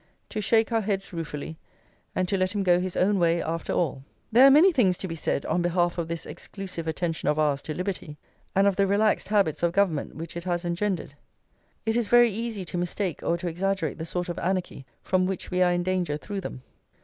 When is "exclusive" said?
6.25-6.87